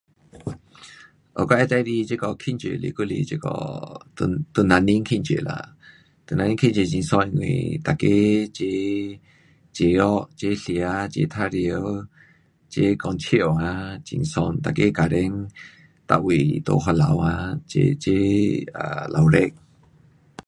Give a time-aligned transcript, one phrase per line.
[1.35, 3.47] 哦我要最喜欢庆祝还是这个
[4.15, 5.75] 唐，唐人年庆祝啦，
[6.25, 8.07] 唐人年庆祝很爽因为每个
[8.51, 9.21] 齐，
[9.71, 11.11] 齐合，齐吃，齐玩
[11.51, 12.07] 耍，
[12.71, 14.57] 齐讲笑啊，很爽。
[14.63, 15.47] 每个家庭
[16.09, 18.65] 每位都回头啊，齐齐
[19.13, 19.37] 热闹。